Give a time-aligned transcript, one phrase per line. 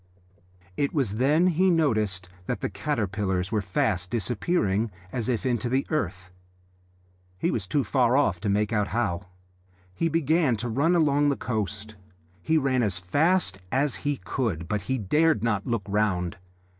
[0.77, 5.85] It was then he noticed that the caterpillars were fast disappearing, as if into the
[5.91, 6.31] earth:
[7.37, 9.27] he was too far off to make out how.
[9.93, 11.97] He began to run along the coast.
[12.41, 16.37] He ran as fast as he could, but he dared not look round.